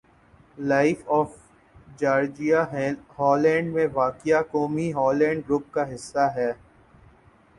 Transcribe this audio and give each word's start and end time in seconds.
life 0.59 1.01
of 1.09 1.35
Georgia 1.99 2.63
Holland 3.17 3.73
میں 3.73 3.87
واقع 3.93 4.41
قومی 4.51 4.91
ہالینڈ 4.93 5.43
گروپ 5.45 5.71
کا 5.73 5.83
حصّہ 5.93 6.27
ہے 6.35 6.51